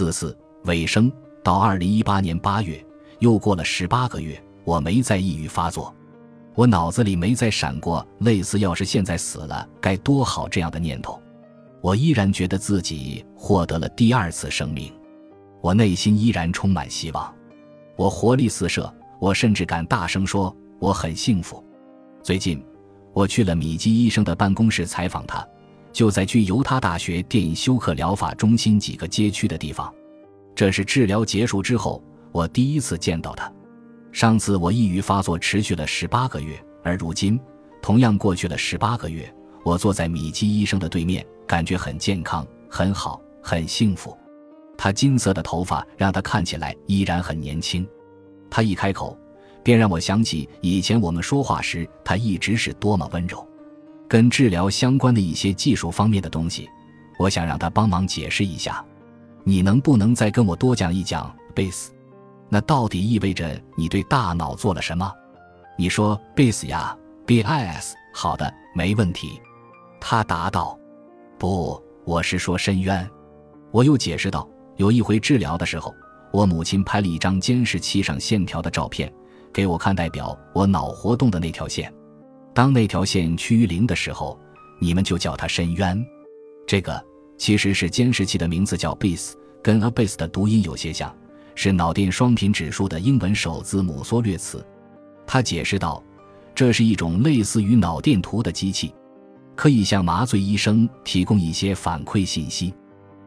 [0.00, 0.34] 自四
[0.64, 1.12] 尾声
[1.42, 2.82] 到二零一八年八月，
[3.18, 5.94] 又过了十八个月，我没再抑郁发作，
[6.54, 11.20] 我脑子里没再闪过类似“要是现在死了该多好”这样的念头。
[11.82, 14.90] 我依然觉得自己获得了第二次生命，
[15.60, 17.30] 我内心依然充满希望，
[17.94, 18.90] 我活力四射，
[19.20, 21.62] 我甚至敢大声说我很幸福。
[22.22, 22.64] 最近，
[23.12, 25.46] 我去了米基医生的办公室采访他，
[25.92, 29.92] 就在距犹他大学电休克疗法中心几个街区的地方。
[30.54, 33.50] 这是治疗结束之后我第一次见到他。
[34.12, 37.40] 上次我抑郁发作持续了十八个月，而如今
[37.80, 39.32] 同样过去了十八个月，
[39.64, 41.24] 我坐在米基医生的对面。
[41.46, 44.16] 感觉很健康，很好，很幸福。
[44.78, 47.84] 他金色的头发让他看起来依然很年轻。
[48.48, 49.18] 他一开口，
[49.64, 53.44] 便让我想起以前我们说话时，他一直是多么温柔。
[54.10, 56.68] 跟治疗相关的一些技术方面的东西，
[57.16, 58.84] 我想让他帮忙解释一下。
[59.44, 61.90] 你能不能再跟我多讲一讲 base？
[62.48, 65.08] 那到底意味着你对大脑做了什么？
[65.78, 67.92] 你说 base 呀，bis。
[68.12, 69.40] 好的，没问题。
[70.00, 70.76] 他答道。
[71.38, 73.08] 不，我是说深渊。
[73.70, 74.44] 我又解释道：
[74.76, 75.94] 有一回治疗的时候，
[76.32, 79.12] 我母亲拍了一张监视器上线条的照片
[79.52, 81.94] 给我看，代表我脑活动的那条线。
[82.60, 84.38] 当那条线趋于零的时候，
[84.78, 86.06] 你们就叫它深渊。
[86.66, 87.02] 这个
[87.38, 91.10] 其实是监视器的名字，叫 Base，跟 Abyss 的读音有些像，
[91.54, 94.62] 是脑电双频指数的英文首字母缩略词。
[95.26, 96.04] 他解释道：
[96.54, 98.92] 这是一种类似于脑电图的机器。
[99.56, 102.74] 可以向麻醉医生提供一些反馈信息。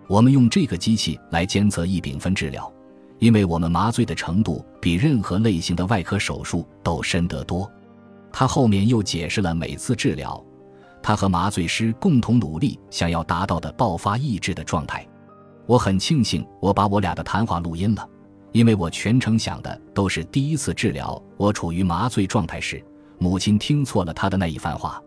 [0.08, 2.72] 我们用这个机器来监测异丙酚治疗，
[3.18, 7.68] 因为我们麻醉的程度比任何类型的外科手术都深得多。
[8.34, 10.44] 他后面又解释了每次治疗，
[11.04, 15.08] 他和麻醉师共同努力想要达到的爆发抑制的状态。
[15.68, 18.10] 我很庆幸我把我俩的谈话录音了，
[18.52, 22.84] 因为我全程想的都是第一次治疗我处于麻醉状态时，
[23.20, 25.02] 母亲听错了他的那一番话。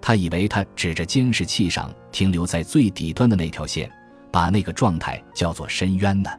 [0.00, 3.88] 他以为他指着监视器上停留在最底端的那条线，
[4.32, 6.30] 把那个状态叫做深渊呢，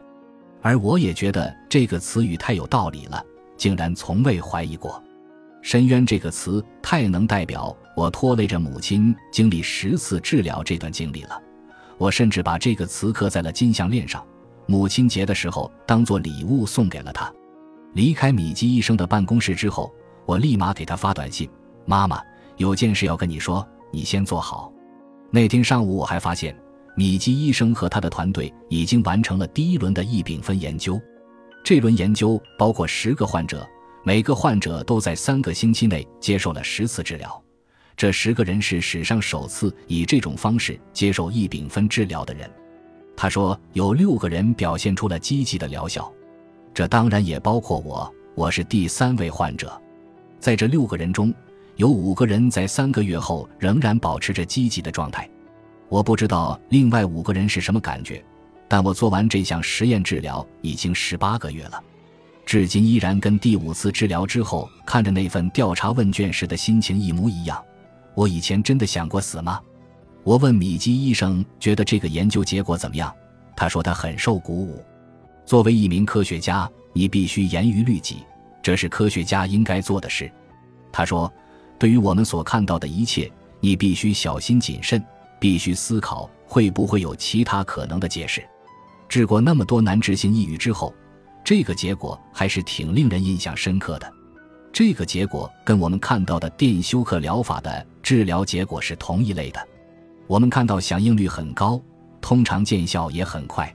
[0.61, 3.23] 而我也觉得这个词语太有道理了，
[3.55, 5.01] 竟然从未怀疑过。
[5.63, 11.41] 深渊这个词太能代表我拖累着母亲经历十次治疗这段经历了。
[11.97, 14.23] 我甚至把这个词刻在了金项链上，
[14.67, 17.33] 母亲节的时候当做礼物送给了她。
[17.93, 19.91] 离开米基医生的办公室之后，
[20.25, 21.49] 我立马给他发短信
[21.87, 22.21] ：“妈妈。”
[22.57, 24.71] 有件事要跟你说，你先坐好。
[25.31, 26.55] 那天上午我还发现，
[26.95, 31.01] 米基医生和他的团队已经完成了第一轮的异丙酚研究。
[31.63, 33.67] 这轮研究包括十个患者，
[34.03, 37.41] 每个患者都在三个星期内接受了十次治疗。
[37.95, 42.49] 这十个人是史上首次以这种方式接受异丙酚治疗的人。
[43.15, 46.11] 他说，有六个人表现出了积极的疗效，
[46.73, 49.81] 这当然也包括我，我是第三位患者。
[50.39, 51.33] 在这六个人中。
[51.75, 55.27] 有五个人在三个月后仍然保持着积极的状态，
[55.89, 58.23] 我不知道另外五个人是什么感觉，
[58.67, 61.83] 但我做完这项实验治疗已经十八个月了，
[62.45, 67.63] 至今依然跟第五次治疗之后看着那份调查问卷时的心情一模一样。
[68.15, 69.59] 我以前真的想过死吗？
[70.23, 73.13] 我问米基医生，觉得这个研究结果怎么样？
[73.55, 74.83] 他说他很受鼓舞。
[75.45, 78.23] 作为一名科学家，你必须严于律己，
[78.61, 80.31] 这是科学家应该做的事。
[80.91, 81.31] 他说。
[81.79, 83.29] 对于我们所看到的一切，
[83.59, 85.03] 你必须小心谨慎，
[85.37, 88.41] 必须思考会不会有其他可能的解释。
[89.09, 90.93] 治过那么多难治性抑郁之后，
[91.43, 94.13] 这个结果还是挺令人印象深刻的。
[94.71, 99.67] 这个结果跟我们看到的电休克疗法的治疗结果是同一类的。
[100.25, 101.81] 我们看到响应率很高，
[102.21, 103.71] 通常见效也很快。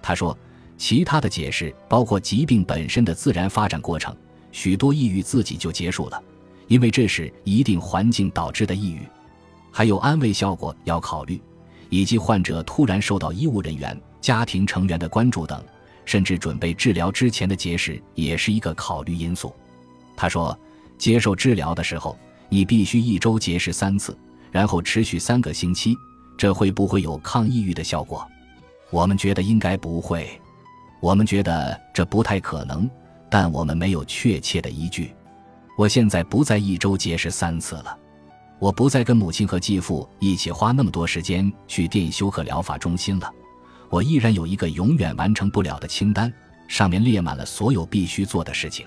[0.00, 0.36] 他说，
[0.78, 4.16] 其他的解释包括疾病本身的自然发展过程，
[4.52, 6.22] 许多抑郁自己就结束了。
[6.68, 9.02] 因为这是一定环境导致的抑郁，
[9.72, 11.42] 还有安慰效果要考虑，
[11.88, 15.62] 以及患者突然受到医务人员、家庭成员的关注等，
[16.04, 19.54] 甚至准备治疗之前的节食也是一个考虑因素。
[20.16, 20.58] 他说，
[20.98, 22.18] 接受治疗的时候，
[22.48, 24.16] 你必须一周节食三次，
[24.50, 25.96] 然后持续三个星期，
[26.36, 28.26] 这会不会有抗抑郁的效果？
[28.90, 30.28] 我们觉得应该不会，
[31.00, 32.90] 我们觉得这不太可能，
[33.30, 35.14] 但我们没有确切的依据。
[35.78, 37.96] 我现在不再一周节食三次了，
[38.58, 43.32] 我不再跟母亲和继父一起花那么多时间去电休克疗法中心了。
[43.90, 46.32] 我依然有一个永远完成不了的清单，
[46.68, 48.86] 上面列满了所有必须做的事情。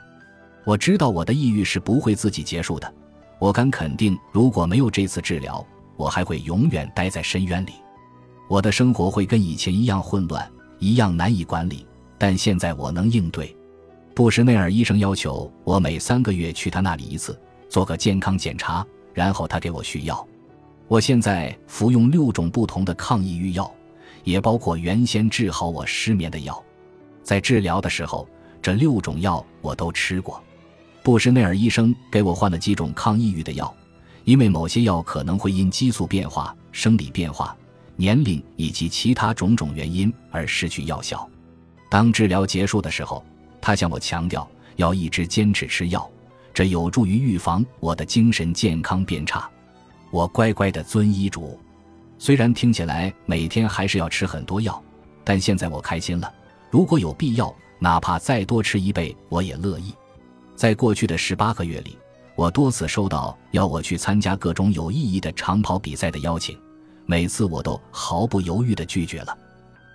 [0.64, 2.92] 我知道我的抑郁是不会自己结束的，
[3.38, 5.64] 我敢肯定，如果没有这次治疗，
[5.98, 7.74] 我还会永远待在深渊里。
[8.50, 11.86] 我的生活会跟以前一样混乱，一样难以管理，
[12.18, 13.54] 但现在我能应对。
[14.16, 20.26] 布什内尔医生要求我每三个月去他那里一次，做个健康检查，然后他给我续药。
[20.88, 23.74] 我现在服用六种不同的抗抑郁药，
[24.24, 26.64] 也包括原先治好我失眠的药。
[27.24, 28.28] 在治疗的时候，
[28.62, 30.42] 这六种药我都吃过。
[31.02, 33.74] 布什内尔医生给我换了几种抗抑郁的药，
[34.24, 37.56] 因为某些药可能会因激素变化、生理变化、
[37.96, 41.30] 年龄以及其他种种原因而失去药效。
[41.90, 43.24] 当治疗结束的时候，
[43.62, 46.10] 他向我强调要一直坚持吃药，
[46.54, 49.50] 这有助于预防我的精神健康变差。
[50.10, 51.60] 我乖乖地遵医嘱，
[52.24, 54.82] 虽然听起来每天还是要吃很多药，
[55.26, 56.34] 但现在我开心了。
[56.72, 59.94] 如果有必要，哪怕再多吃一倍，我也乐意。
[60.56, 61.98] 在过去的十八个月里，
[62.38, 66.58] 我多次收到要我去参加各种有意义的长跑比赛的邀请，
[67.06, 69.38] 每次我都毫不犹豫地拒绝了。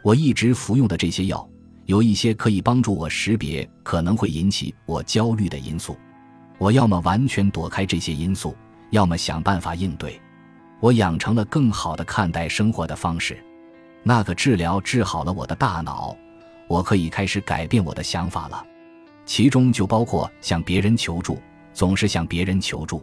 [0.04, 1.48] 我一直服用的这些药，
[1.86, 5.96] 有一些可以帮助我识别可能会引起我焦虑的因素，
[6.58, 8.54] 我要么完全躲开这些因素。
[8.90, 10.20] 要么想办法应对，
[10.80, 13.42] 我养成了更好的看待生活的方式。
[14.02, 16.16] 那个治疗治好了我的大脑，
[16.66, 18.64] 我可以开始改变我的想法了，
[19.26, 21.40] 其中就包括向别人求助，
[21.72, 23.02] 总是向别人求助。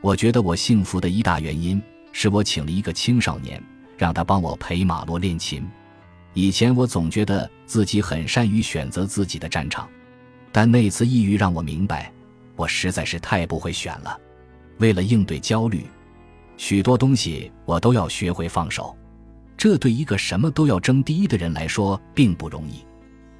[0.00, 1.80] 我觉得我幸福的一大原因
[2.12, 3.62] 是我请了一个青少年，
[3.96, 5.66] 让他帮我陪马洛练琴。
[6.34, 9.88] 以前我总觉得自己很善于选择自己的战场，
[10.50, 12.12] 但那次抑郁让我明白，
[12.56, 14.18] 我实在是太不会选了。
[14.78, 15.86] 为了应对焦虑，
[16.56, 18.96] 许多东西我都要学会放手，
[19.56, 22.84] 这对一个什么都要争第一的人来说并不容易。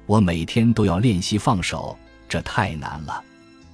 [0.05, 1.97] 我每天都要练习放手，
[2.29, 3.23] 这太难了，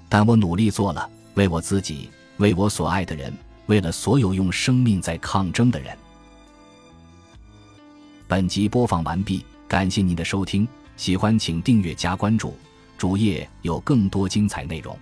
[0.07, 3.33] 但我努力做了，为我自己，为我所爱的人，
[3.65, 5.97] 为了所有用生命在抗争的人。
[8.27, 10.65] 本集播放完毕，感谢您的收听，
[10.95, 12.55] 喜欢请订阅加关注，
[12.97, 14.97] 主页有更多精彩内容。